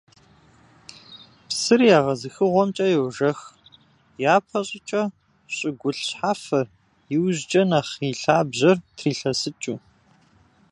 Псыр 1.47 1.81
егъэзыхыгъуэмкӀэ 1.97 2.87
йожэх, 2.95 3.39
япэ 4.33 4.59
щӀыкӀэ 4.67 5.03
щӀыгулъ 5.55 5.99
шхьэфэр, 6.07 6.67
иужькӀэ 7.15 7.61
нэхъ 7.69 7.93
и 8.09 8.11
лъабжьэр 8.21 8.77
трилъэсыкӀыу. 8.95 9.77